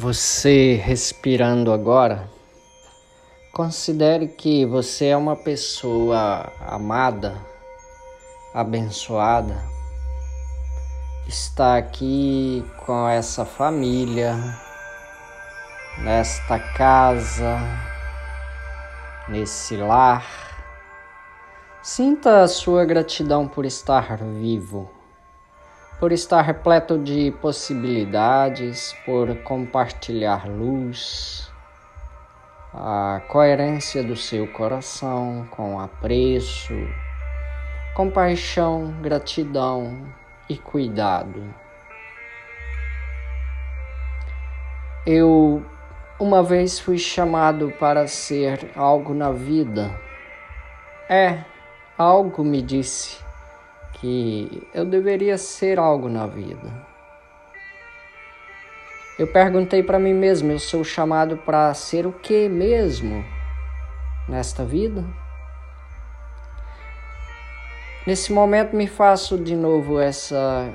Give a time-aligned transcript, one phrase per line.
[0.00, 2.30] Você respirando agora,
[3.52, 7.36] considere que você é uma pessoa amada,
[8.54, 9.60] abençoada,
[11.26, 14.36] está aqui com essa família,
[15.98, 17.58] nesta casa,
[19.28, 20.24] nesse lar.
[21.82, 24.97] Sinta a sua gratidão por estar vivo
[25.98, 31.50] por estar repleto de possibilidades, por compartilhar luz,
[32.72, 36.74] a coerência do seu coração com apreço,
[37.94, 40.06] compaixão, gratidão
[40.48, 41.42] e cuidado.
[45.04, 45.64] Eu
[46.20, 49.90] uma vez fui chamado para ser algo na vida.
[51.08, 51.44] É,
[51.96, 53.27] algo me disse
[54.00, 56.86] que eu deveria ser algo na vida.
[59.18, 63.24] Eu perguntei para mim mesmo: eu sou chamado para ser o que mesmo
[64.28, 65.04] nesta vida?
[68.06, 70.72] Nesse momento me faço de novo essa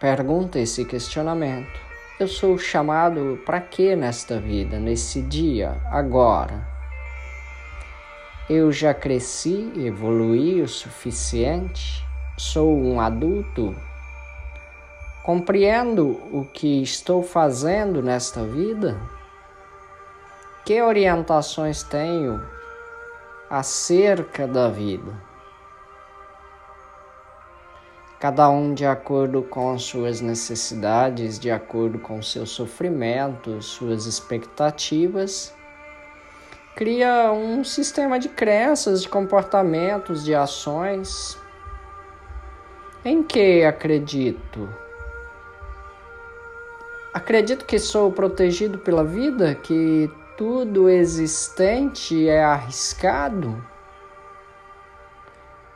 [0.00, 1.80] pergunta, esse questionamento.
[2.18, 6.66] Eu sou chamado para quê nesta vida, nesse dia, agora?
[8.48, 12.05] Eu já cresci, evoluí o suficiente?
[12.36, 13.74] Sou um adulto,
[15.24, 19.00] compreendo o que estou fazendo nesta vida?
[20.62, 22.42] Que orientações tenho
[23.48, 25.14] acerca da vida?
[28.20, 35.54] Cada um de acordo com suas necessidades, de acordo com seu sofrimento, suas expectativas,
[36.74, 41.38] cria um sistema de crenças, de comportamentos, de ações
[43.06, 44.68] em que acredito?
[47.14, 53.64] Acredito que sou protegido pela vida, que tudo existente é arriscado,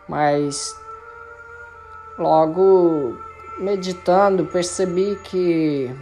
[0.08, 0.76] mas
[2.18, 3.16] logo
[3.58, 5.94] meditando percebi que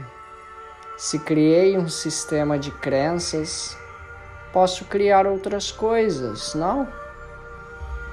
[0.97, 3.76] se criei um sistema de crenças,
[4.50, 6.88] posso criar outras coisas, não?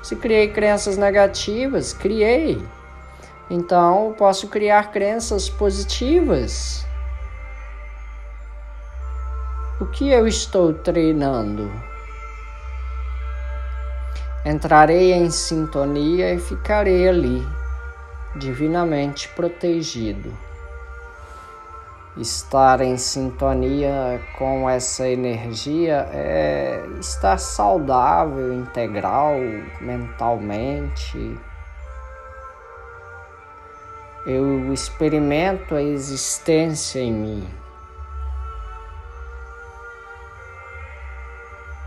[0.03, 2.61] Se criei crenças negativas, criei.
[3.49, 6.85] Então, posso criar crenças positivas.
[9.79, 11.71] O que eu estou treinando?
[14.43, 17.47] Entrarei em sintonia e ficarei ali,
[18.35, 20.33] divinamente protegido.
[22.17, 29.35] Estar em sintonia com essa energia é estar saudável, integral,
[29.81, 31.37] mentalmente
[34.25, 37.47] eu experimento a existência em mim.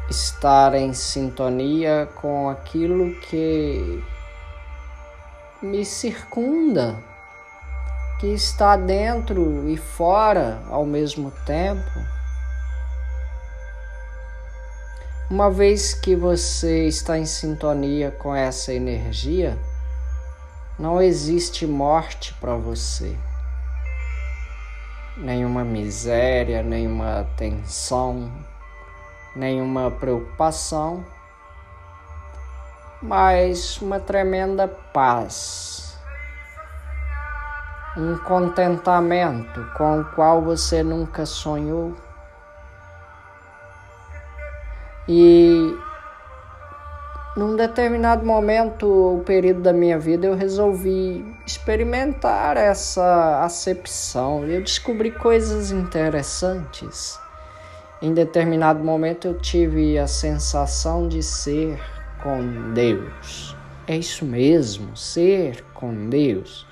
[0.08, 4.02] Estar em sintonia com aquilo que
[5.60, 6.96] me circunda,
[8.20, 12.18] que está dentro e fora ao mesmo tempo.
[15.28, 19.58] Uma vez que você está em sintonia com essa energia,
[20.78, 23.16] não existe morte para você.
[25.16, 28.30] Nenhuma miséria, nenhuma tensão,
[29.34, 31.04] nenhuma preocupação,
[33.02, 35.98] mas uma tremenda paz.
[37.96, 41.96] Um contentamento com o qual você nunca sonhou.
[45.08, 45.76] E
[47.38, 54.60] num determinado momento ou período da minha vida eu resolvi experimentar essa acepção e eu
[54.60, 57.16] descobri coisas interessantes.
[58.02, 61.80] Em determinado momento eu tive a sensação de ser
[62.24, 63.56] com Deus.
[63.86, 66.66] É isso mesmo, ser com Deus.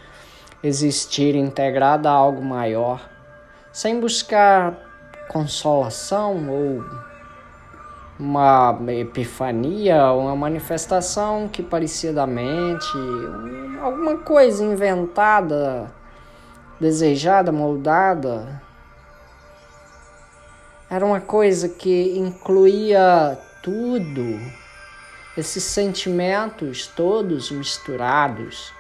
[0.65, 3.09] Existir integrado a algo maior,
[3.71, 4.77] sem buscar
[5.29, 6.85] consolação ou
[8.19, 12.97] uma epifania, uma manifestação que parecia da mente,
[13.81, 15.93] alguma coisa inventada,
[16.81, 18.63] desejada, moldada.
[20.89, 24.41] Era uma coisa que incluía tudo,
[25.37, 28.73] esses sentimentos todos misturados.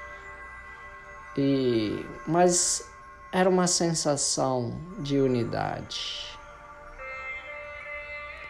[1.36, 2.88] E mas
[3.30, 6.35] era uma sensação de unidade.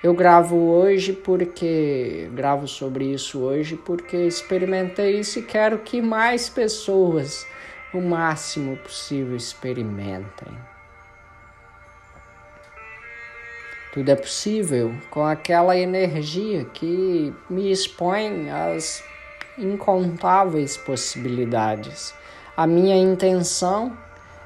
[0.02, 6.48] Eu gravo hoje porque gravo sobre isso hoje porque experimentei isso e quero que mais
[6.48, 7.46] pessoas
[7.92, 10.48] o máximo possível experimentem.
[13.92, 19.02] Tudo é possível com aquela energia que me expõe às
[19.56, 22.14] incontáveis possibilidades.
[22.54, 23.96] A minha intenção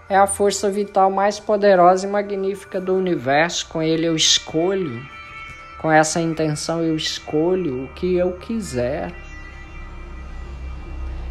[0.08, 3.68] é a força vital mais poderosa e magnífica do universo.
[3.68, 5.02] Com ele eu escolho,
[5.80, 9.12] com essa intenção eu escolho o que eu quiser.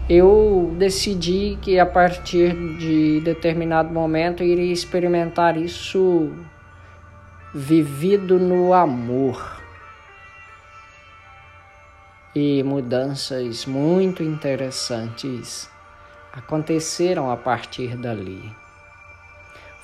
[0.09, 6.33] Eu decidi que a partir de determinado momento eu iria experimentar isso
[7.53, 9.61] vivido no amor
[12.35, 15.69] e mudanças muito interessantes
[16.33, 18.58] aconteceram a partir dali.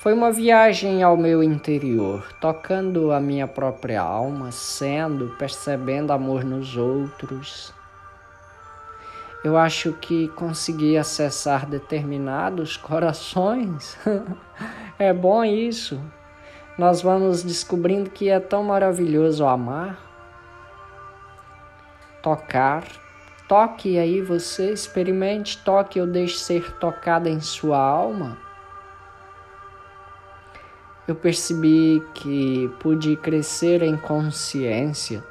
[0.06, 6.76] Foi uma viagem ao meu interior, tocando a minha própria alma, sendo, percebendo amor nos
[6.76, 7.74] outros.
[9.42, 13.98] Eu acho que consegui acessar determinados corações.
[14.96, 16.00] é bom isso.
[16.78, 19.98] Nós vamos descobrindo que é tão maravilhoso amar,
[22.22, 22.84] tocar.
[23.48, 28.45] Toque aí você, experimente, toque ou deixe ser tocada em sua alma
[31.06, 35.22] eu percebi que pude crescer em consciência,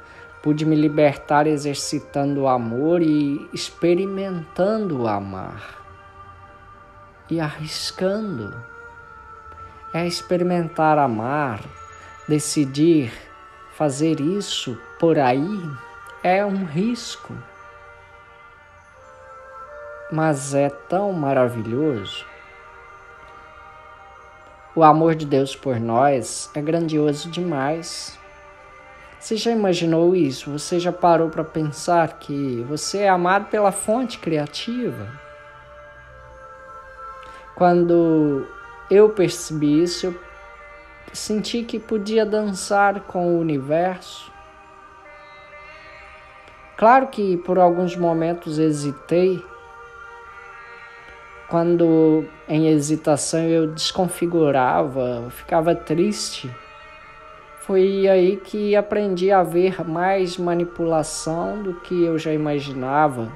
[0.42, 5.82] pude me libertar exercitando o amor e experimentando amar
[7.28, 8.54] e arriscando.
[9.92, 11.60] É experimentar amar,
[12.28, 13.12] decidir
[13.72, 15.60] fazer isso por aí
[16.22, 17.34] é um risco,
[20.10, 22.24] mas é tão maravilhoso.
[24.76, 28.18] O amor de Deus por nós é grandioso demais.
[29.18, 30.50] Você já imaginou isso?
[30.50, 35.10] Você já parou para pensar que você é amado pela fonte criativa?
[37.54, 38.46] Quando
[38.90, 40.20] eu percebi isso, eu
[41.10, 44.30] senti que podia dançar com o universo.
[46.76, 49.42] Claro que por alguns momentos hesitei
[51.48, 56.50] quando em hesitação eu desconfigurava, ficava triste,
[57.60, 63.30] foi aí que aprendi a ver mais manipulação do que eu já imaginava,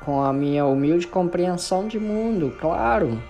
[0.00, 3.22] com a minha humilde compreensão de mundo, claro.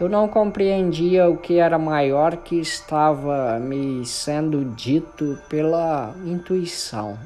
[0.00, 7.16] Eu não compreendia o que era maior que estava me sendo dito pela intuição.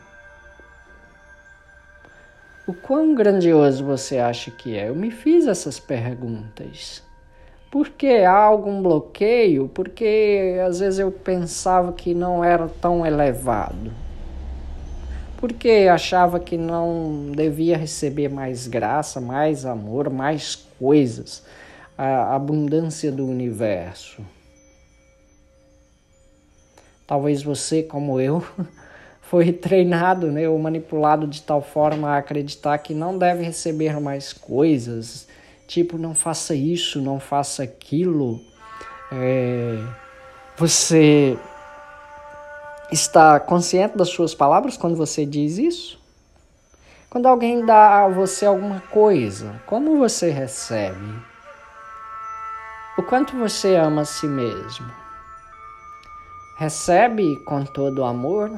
[2.67, 4.89] O quão grandioso você acha que é?
[4.89, 7.01] Eu me fiz essas perguntas.
[7.71, 9.69] Por que há algum bloqueio?
[9.69, 13.93] Porque às vezes eu pensava que não era tão elevado.
[15.37, 21.45] Porque achava que não devia receber mais graça, mais amor, mais coisas,
[21.97, 24.23] a abundância do universo.
[27.07, 28.43] Talvez você, como eu,
[29.31, 34.33] foi treinado né, ou manipulado de tal forma a acreditar que não deve receber mais
[34.33, 35.29] coisas,
[35.67, 38.41] tipo, não faça isso, não faça aquilo.
[39.13, 39.79] É,
[40.57, 41.39] você
[42.91, 46.07] está consciente das suas palavras quando você diz isso?
[47.11, 51.15] Quando alguém dá a você alguma coisa, como você recebe?
[52.99, 54.91] O quanto você ama a si mesmo?
[56.59, 58.51] Recebe com todo amor?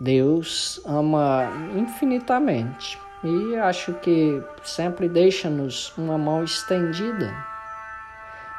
[0.00, 7.34] Deus ama infinitamente e acho que sempre deixa-nos uma mão estendida.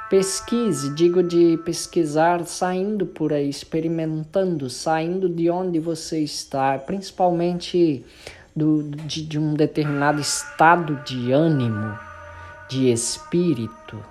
[0.10, 8.04] Pesquise, digo de pesquisar, saindo por aí, experimentando, saindo de onde você está, principalmente
[8.56, 11.98] do, de, de um determinado estado de ânimo,
[12.68, 14.04] de espírito,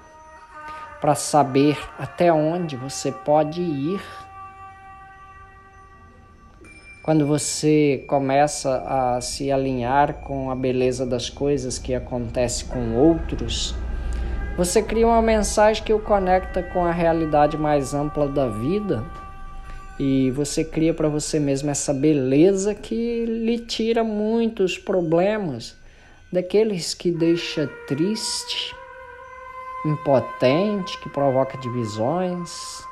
[1.00, 4.00] para saber até onde você pode ir
[7.08, 13.74] quando você começa a se alinhar com a beleza das coisas que acontece com outros,
[14.58, 19.02] você cria uma mensagem que o conecta com a realidade mais ampla da vida
[19.98, 25.74] e você cria para você mesmo essa beleza que lhe tira muitos problemas
[26.30, 28.76] daqueles que deixa triste,
[29.86, 32.86] impotente, que provoca divisões,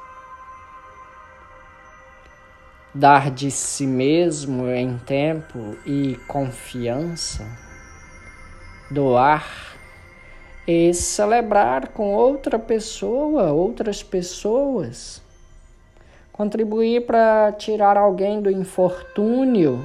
[2.98, 7.46] dar de si mesmo em tempo e confiança,
[8.90, 9.76] doar
[10.66, 15.20] e celebrar com outra pessoa, outras pessoas,
[16.32, 19.78] contribuir para tirar alguém do infortúnio,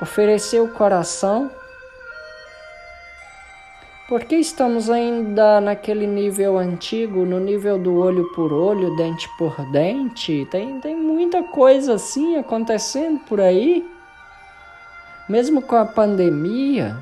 [0.00, 1.50] oferecer o coração.
[4.08, 9.60] Por que estamos ainda naquele nível antigo, no nível do olho por olho, dente por
[9.72, 10.46] dente?
[10.48, 13.84] Tem, tem muita coisa assim acontecendo por aí.
[15.28, 16.96] Mesmo com a pandemia,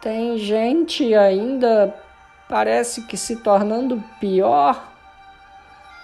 [0.00, 1.92] tem gente ainda
[2.48, 4.88] parece que se tornando pior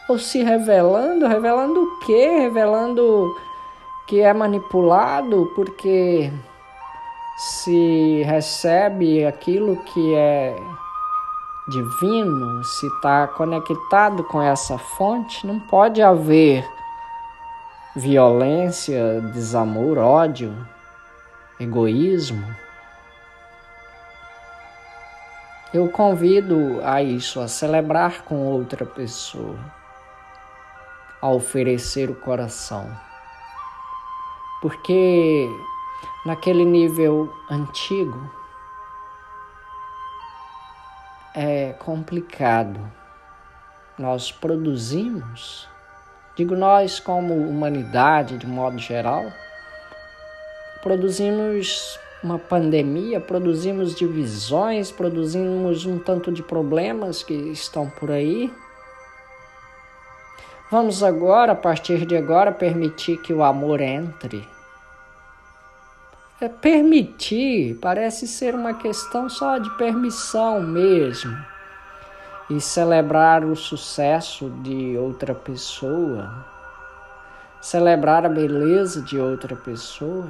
[0.08, 2.30] ou se revelando, revelando o quê?
[2.40, 3.32] Revelando
[4.08, 6.32] que é manipulado porque
[7.36, 10.56] se recebe aquilo que é
[11.66, 16.68] divino, se está conectado com essa fonte, não pode haver
[17.96, 20.54] violência, desamor, ódio,
[21.58, 22.44] egoísmo.
[25.72, 29.58] Eu convido a isso, a celebrar com outra pessoa,
[31.20, 32.88] a oferecer o coração.
[34.60, 35.48] Porque
[36.24, 38.30] naquele nível antigo,
[41.34, 42.80] é complicado.
[43.98, 45.68] Nós produzimos,
[46.36, 49.24] digo nós como humanidade de modo geral,
[50.82, 58.52] produzimos uma pandemia, produzimos divisões, produzimos um tanto de problemas que estão por aí.
[60.70, 64.53] Vamos agora, a partir de agora, permitir que o amor entre
[66.44, 71.36] é permitir parece ser uma questão só de permissão mesmo.
[72.50, 76.44] E celebrar o sucesso de outra pessoa,
[77.58, 80.28] celebrar a beleza de outra pessoa.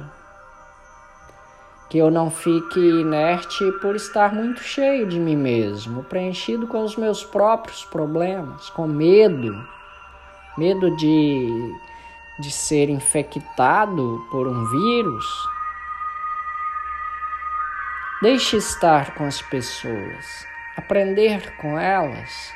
[1.89, 6.95] Que eu não fique inerte por estar muito cheio de mim mesmo, preenchido com os
[6.95, 9.53] meus próprios problemas, com medo,
[10.57, 11.75] medo de,
[12.39, 15.54] de ser infectado por um vírus
[18.25, 22.51] Deixe estar com as pessoas, aprender com elas.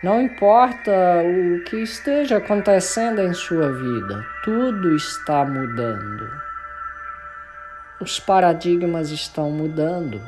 [0.00, 0.92] Não importa
[1.24, 6.30] o que esteja acontecendo em sua vida, tudo está mudando.
[8.00, 10.22] Os paradigmas estão mudando.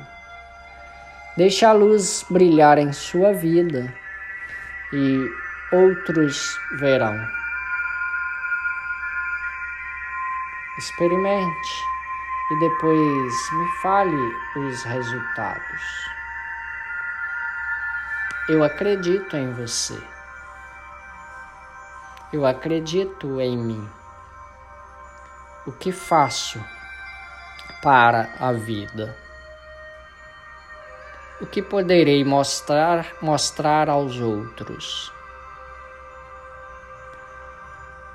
[1.36, 3.94] Deixe a luz brilhar em sua vida
[4.92, 5.30] e
[5.72, 7.16] outros verão.
[10.80, 11.99] Experimente
[12.50, 16.10] e depois me fale os resultados.
[18.48, 20.02] Eu acredito em você.
[22.32, 23.88] Eu acredito em mim.
[25.64, 26.60] O que faço
[27.80, 29.16] para a vida?
[31.40, 35.12] O que poderei mostrar mostrar aos outros?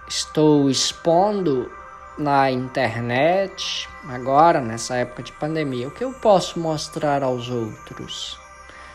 [0.07, 1.71] Estou expondo
[2.17, 8.39] na internet, agora nessa época de pandemia, o que eu posso mostrar aos outros?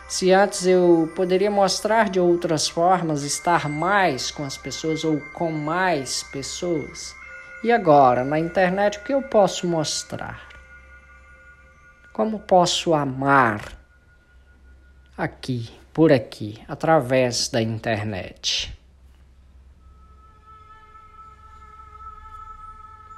[0.09, 5.53] Se antes eu poderia mostrar de outras formas, estar mais com as pessoas ou com
[5.53, 7.15] mais pessoas,
[7.63, 10.49] e agora na internet o que eu posso mostrar?
[12.13, 13.61] Como posso amar
[15.17, 18.80] aqui, por aqui, através da internet?